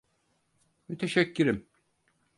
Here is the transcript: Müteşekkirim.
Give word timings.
Müteşekkirim. 0.87 1.67